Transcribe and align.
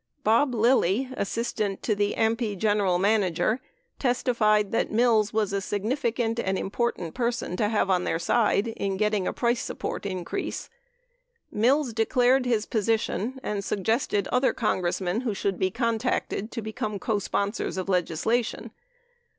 Bob 0.23 0.55
Lilly, 0.55 1.09
assistant 1.15 1.83
to 1.83 1.93
the 1.93 2.15
AMPI 2.17 2.57
general 2.57 2.97
manager, 2.97 3.59
testified 3.99 4.71
that 4.71 4.89
Mills 4.91 5.31
was 5.31 5.53
a 5.53 5.61
significant 5.61 6.39
and 6.39 6.57
important 6.57 7.13
person 7.13 7.55
to 7.57 7.69
have 7.69 7.91
on 7.91 8.03
their 8.03 8.17
side 8.17 8.69
in 8.69 8.97
getting 8.97 9.27
a 9.27 9.31
price 9.31 9.61
support 9.61 10.07
increase. 10.07 10.71
Mills 11.51 11.93
declared 11.93 12.47
his 12.47 12.65
position 12.65 13.39
and 13.43 13.63
suggested 13.63 14.27
other 14.29 14.53
Congressmen 14.53 15.21
who 15.21 15.35
should 15.35 15.59
be 15.59 15.69
contacted 15.69 16.51
to 16.51 16.63
become 16.63 16.97
cosponsors 16.97 17.77
of 17.77 17.87
legislation. 17.87 18.71